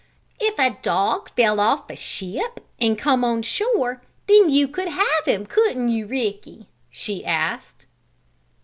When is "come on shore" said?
2.97-4.01